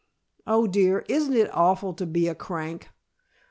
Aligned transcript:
Oh, 0.47 0.65
dear, 0.65 1.05
isn't 1.07 1.35
it 1.35 1.51
awful 1.53 1.93
to 1.93 2.07
be 2.07 2.27
a 2.27 2.33
crank? 2.33 2.89